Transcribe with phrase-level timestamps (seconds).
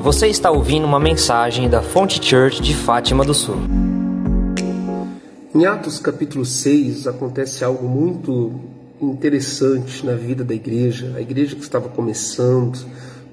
[0.00, 3.56] Você está ouvindo uma mensagem da Fonte Church de Fátima do Sul.
[5.54, 8.50] Em Atos capítulo 6 acontece algo muito
[8.98, 12.78] interessante na vida da igreja, a igreja que estava começando,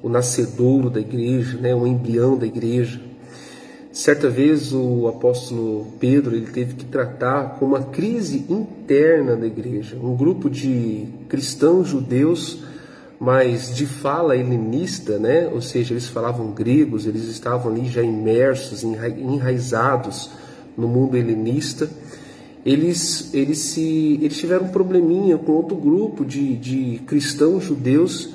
[0.04, 3.00] o nascedouro da igreja, né, o embrião da igreja.
[3.94, 9.98] Certa vez o apóstolo Pedro ele teve que tratar com uma crise interna da igreja,
[10.04, 12.60] um grupo de cristãos judeus
[13.20, 15.48] mas de fala helenista, né?
[15.52, 20.30] ou seja, eles falavam gregos, eles estavam ali já imersos, enraizados
[20.78, 21.90] no mundo helenista.
[22.64, 28.32] Eles, eles, se, eles tiveram um probleminha com outro grupo de, de cristãos judeus,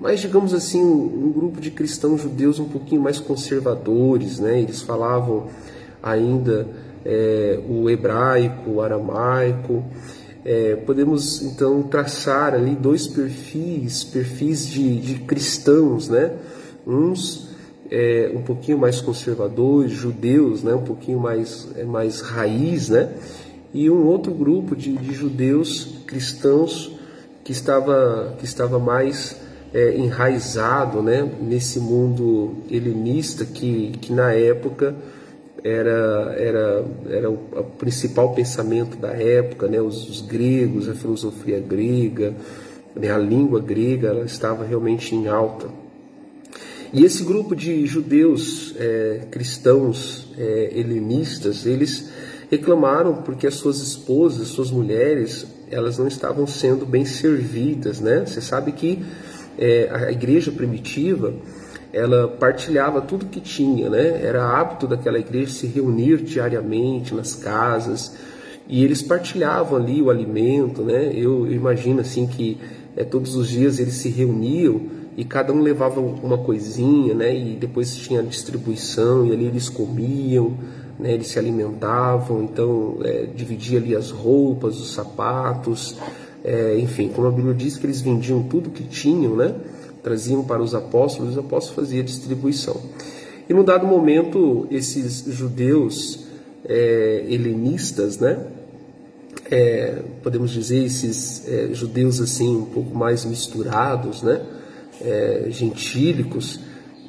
[0.00, 4.60] mas digamos assim, um, um grupo de cristãos judeus um pouquinho mais conservadores, né?
[4.60, 5.46] eles falavam
[6.02, 6.66] ainda
[7.04, 9.84] é, o hebraico, o aramaico,
[10.48, 16.34] é, podemos então traçar ali dois perfis, perfis de, de cristãos, né?
[16.86, 17.48] Uns
[17.90, 20.72] é, um pouquinho mais conservadores, judeus, né?
[20.72, 23.12] Um pouquinho mais é, mais raiz, né?
[23.74, 26.92] E um outro grupo de, de judeus cristãos
[27.42, 29.36] que estava que estava mais
[29.74, 31.28] é, enraizado, né?
[31.42, 34.94] Nesse mundo helenista que, que na época
[35.64, 39.80] era, era, era o, o principal pensamento da época, né?
[39.80, 42.34] os, os gregos, a filosofia grega,
[42.94, 43.10] né?
[43.10, 45.68] a língua grega ela estava realmente em alta.
[46.92, 52.10] E esse grupo de judeus é, cristãos é, helenistas, eles
[52.50, 58.24] reclamaram porque as suas esposas, suas mulheres, elas não estavam sendo bem servidas, né?
[58.24, 59.04] Você sabe que
[59.58, 61.34] é, a igreja primitiva,
[61.96, 64.20] ela partilhava tudo que tinha, né?
[64.22, 68.14] Era hábito daquela igreja se reunir diariamente nas casas
[68.68, 71.10] e eles partilhavam ali o alimento, né?
[71.14, 72.58] Eu, eu imagino assim que
[72.94, 74.82] é, todos os dias eles se reuniam
[75.16, 77.34] e cada um levava uma coisinha, né?
[77.34, 80.52] E depois tinha a distribuição e ali eles comiam,
[81.00, 81.14] né?
[81.14, 85.96] Eles se alimentavam, então é, dividia ali as roupas, os sapatos,
[86.44, 89.54] é, enfim, como a Bíblia diz que eles vendiam tudo que tinham, né?
[90.06, 92.80] Traziam para os apóstolos, os apóstolos faziam a distribuição.
[93.48, 96.28] E num dado momento, esses judeus
[96.64, 98.38] é, helenistas, né,
[99.50, 104.42] é, podemos dizer esses é, judeus assim um pouco mais misturados, né,
[105.00, 106.60] é, gentílicos,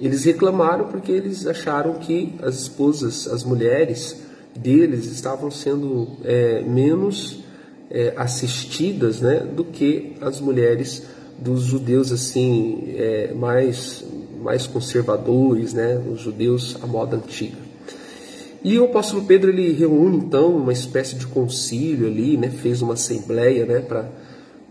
[0.02, 4.24] eles reclamaram porque eles acharam que as esposas, as mulheres
[4.56, 7.44] deles estavam sendo é, menos
[7.92, 11.04] é, assistidas, né, do que as mulheres
[11.38, 14.04] dos judeus assim é, mais
[14.42, 17.58] mais conservadores, né, os judeus à moda antiga.
[18.64, 22.94] E o apóstolo Pedro ele reúne então uma espécie de concílio ali, né, fez uma
[22.94, 24.10] assembleia, né, para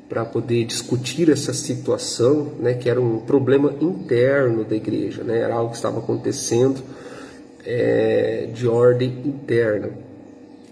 [0.09, 5.55] para poder discutir essa situação, né, que era um problema interno da igreja, né, era
[5.55, 6.81] algo que estava acontecendo
[7.65, 9.91] é, de ordem interna.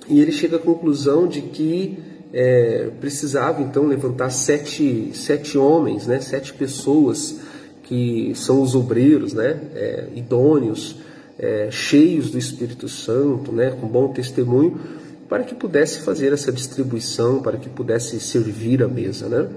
[0.09, 1.99] E ele chega à conclusão de que
[2.35, 7.37] é, precisava então levantar sete, sete homens, né, sete pessoas
[7.85, 10.97] que são os obreiros, né, é, idôneos,
[11.39, 14.81] é, cheios do Espírito Santo, né, com bom testemunho,
[15.29, 19.29] para que pudesse fazer essa distribuição, para que pudesse servir a mesa.
[19.29, 19.49] Né?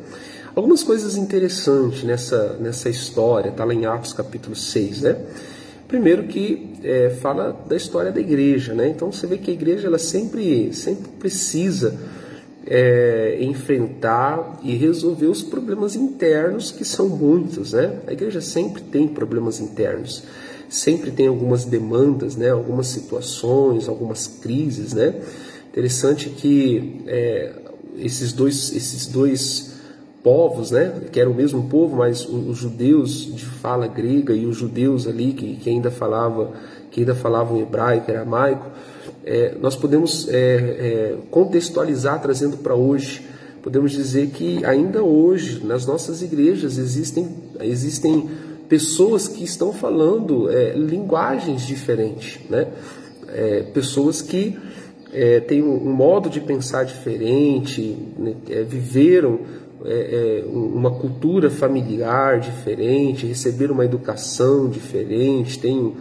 [0.56, 5.02] Algumas coisas interessantes nessa, nessa história, está lá em Atos capítulo 6.
[5.02, 5.18] Né?
[5.88, 8.88] Primeiro que é, fala da história da igreja, né?
[8.88, 11.96] então você vê que a igreja ela sempre, sempre precisa
[12.68, 17.72] é, enfrentar e resolver os problemas internos, que são muitos.
[17.74, 18.00] Né?
[18.06, 20.24] A igreja sempre tem problemas internos,
[20.68, 22.50] sempre tem algumas demandas, né?
[22.50, 24.94] algumas situações, algumas crises.
[24.94, 25.16] Né?
[25.72, 27.54] Interessante que é,
[27.98, 29.78] esses, dois, esses dois
[30.22, 31.04] povos, né?
[31.10, 35.32] que eram o mesmo povo, mas os judeus de fala grega e os judeus ali
[35.32, 36.52] que, que ainda falavam
[36.90, 38.66] que ainda falavam hebraico, aramaico,
[39.28, 43.28] é, nós podemos é, é, contextualizar trazendo para hoje.
[43.62, 47.28] Podemos dizer que ainda hoje nas nossas igrejas existem,
[47.60, 48.30] existem
[48.70, 52.68] pessoas que estão falando é, linguagens diferentes, né?
[53.28, 54.58] É, pessoas que
[55.12, 58.36] é, têm um, modo de pensar diferente, né?
[58.66, 59.40] viveram
[60.52, 65.94] uma cultura familiar diferente, receberam uma educação diferente, têm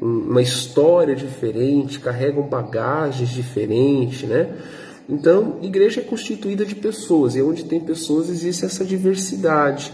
[0.00, 4.48] uma história diferente, carregam bagagens diferentes, né?
[5.08, 9.92] Então, igreja é constituída de pessoas, e onde tem pessoas existe essa diversidade,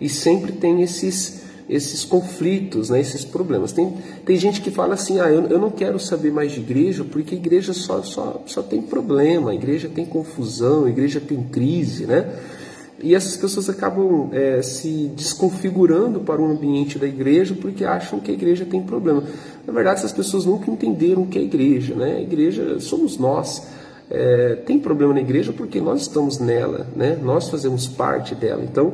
[0.00, 3.72] e sempre tem esses, esses conflitos, né, esses problemas.
[3.72, 7.04] Tem, tem gente que fala assim: ah, eu, eu não quero saber mais de igreja,
[7.04, 12.28] porque igreja só, só, só tem problema, igreja tem confusão, igreja tem crise, né?
[13.00, 18.30] E essas pessoas acabam é, se desconfigurando para o ambiente da igreja porque acham que
[18.30, 19.22] a igreja tem problema.
[19.64, 21.94] Na verdade, essas pessoas nunca entenderam o que é a igreja.
[21.94, 22.16] Né?
[22.16, 23.62] A igreja somos nós.
[24.10, 27.16] É, tem problema na igreja porque nós estamos nela, né?
[27.22, 28.64] nós fazemos parte dela.
[28.64, 28.92] Então,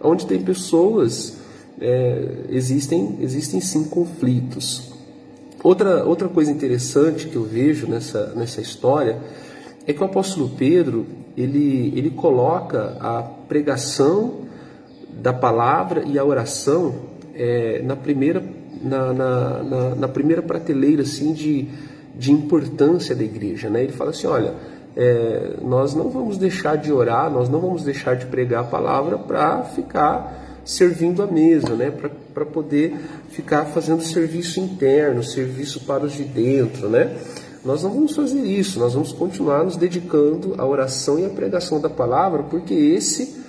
[0.00, 1.36] onde tem pessoas,
[1.80, 4.92] é, existem, existem sim conflitos.
[5.62, 9.18] Outra, outra coisa interessante que eu vejo nessa, nessa história
[9.86, 11.06] é que o apóstolo Pedro
[11.36, 14.46] ele, ele coloca a pregação
[15.20, 16.94] da palavra e a oração
[17.34, 18.42] é, na, primeira,
[18.82, 21.68] na, na, na, na, primeira prateleira assim, de,
[22.14, 23.68] de importância da igreja.
[23.68, 23.84] Né?
[23.84, 24.54] Ele fala assim: olha,
[24.96, 29.18] é, nós não vamos deixar de orar, nós não vamos deixar de pregar a palavra
[29.18, 31.92] para ficar servindo a mesa, né?
[32.34, 32.96] para poder
[33.30, 36.88] ficar fazendo serviço interno, serviço para os de dentro.
[36.88, 37.16] Né?
[37.66, 41.80] Nós não vamos fazer isso, nós vamos continuar nos dedicando à oração e à pregação
[41.80, 43.42] da palavra, porque esse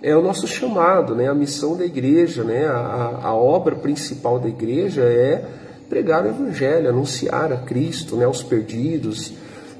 [0.00, 1.28] é o nosso chamado, né?
[1.28, 2.64] a missão da igreja, né?
[2.64, 5.44] a, a obra principal da igreja é
[5.88, 8.24] pregar o evangelho, anunciar a Cristo né?
[8.24, 9.32] aos perdidos,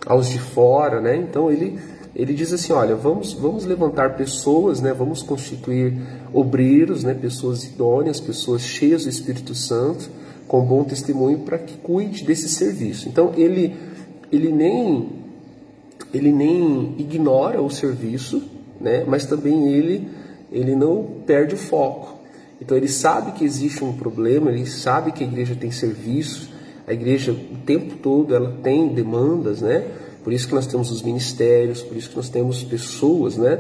[0.05, 1.01] aos de fora.
[1.01, 1.15] Né?
[1.19, 1.79] Então ele,
[2.13, 4.93] ele diz assim: olha, vamos, vamos levantar pessoas, né?
[4.93, 5.97] vamos constituir
[6.33, 7.15] obreiros, né?
[7.15, 10.11] pessoas idôneas, pessoas cheias do Espírito Santo
[10.47, 13.09] com bom testemunho para que cuide desse serviço.
[13.09, 13.75] Então ele
[14.31, 15.09] ele nem
[16.13, 18.43] ele nem ignora o serviço,
[18.81, 19.05] né?
[19.07, 20.09] Mas também ele
[20.51, 22.17] ele não perde o foco.
[22.61, 26.49] Então ele sabe que existe um problema, ele sabe que a igreja tem serviços,
[26.87, 29.85] a igreja o tempo todo ela tem demandas, né?
[30.23, 33.59] Por isso que nós temos os ministérios, por isso que nós temos pessoas, né?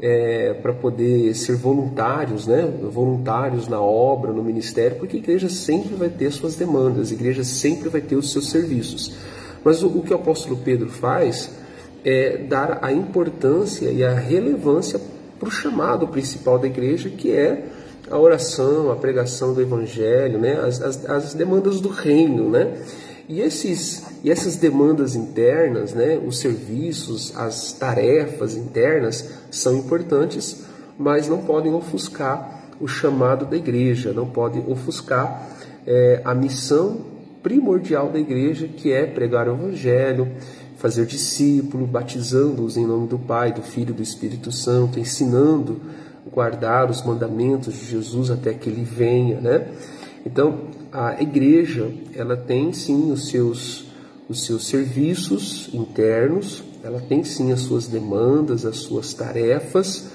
[0.00, 2.70] É, para poder ser voluntários, né?
[2.90, 7.44] voluntários na obra, no ministério, porque a igreja sempre vai ter suas demandas, a igreja
[7.44, 9.14] sempre vai ter os seus serviços.
[9.64, 11.50] Mas o, o que o apóstolo Pedro faz
[12.04, 15.00] é dar a importância e a relevância
[15.38, 17.64] para o chamado principal da igreja, que é
[18.10, 20.54] a oração, a pregação do evangelho, né?
[20.54, 22.50] as, as, as demandas do reino.
[22.50, 22.76] Né?
[23.28, 30.64] E, esses, e essas demandas internas, né, os serviços, as tarefas internas são importantes,
[30.98, 35.48] mas não podem ofuscar o chamado da igreja, não podem ofuscar
[35.86, 40.28] é, a missão primordial da igreja, que é pregar o evangelho,
[40.76, 45.80] fazer discípulo, batizando-os em nome do Pai, do Filho e do Espírito Santo, ensinando
[46.30, 49.68] guardar os mandamentos de Jesus até que ele venha, né?
[50.24, 53.92] Então, a igreja, ela tem sim os seus
[54.28, 60.10] os seus serviços internos, ela tem sim as suas demandas, as suas tarefas,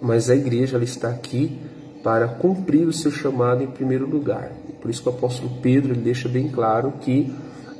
[0.00, 1.58] mas a igreja ela está aqui
[2.02, 4.52] para cumprir o seu chamado em primeiro lugar.
[4.80, 7.34] Por isso que o apóstolo Pedro ele deixa bem claro que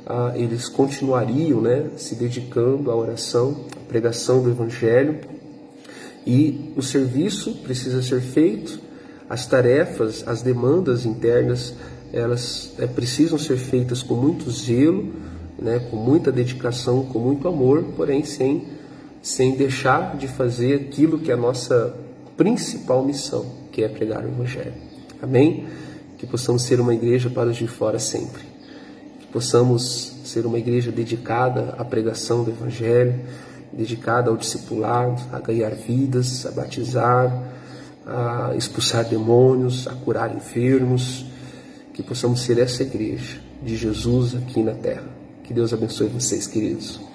[0.05, 5.19] ah, eles continuariam né, se dedicando à oração, à pregação do evangelho,
[6.25, 8.79] e o serviço precisa ser feito
[9.31, 11.73] as tarefas, as demandas internas,
[12.11, 15.09] elas é, precisam ser feitas com muito zelo,
[15.57, 18.67] né, com muita dedicação, com muito amor, porém sem,
[19.21, 21.95] sem deixar de fazer aquilo que é a nossa
[22.35, 24.73] principal missão, que é pregar o Evangelho.
[25.21, 25.65] Amém?
[26.17, 28.41] Que possamos ser uma igreja para os de fora sempre.
[29.21, 33.17] Que possamos ser uma igreja dedicada à pregação do Evangelho,
[33.71, 37.60] dedicada ao discipulado, a ganhar vidas, a batizar,
[38.05, 41.25] a expulsar demônios, a curar enfermos,
[41.93, 45.07] que possamos ser essa igreja de Jesus aqui na terra.
[45.43, 47.10] Que Deus abençoe vocês, queridos.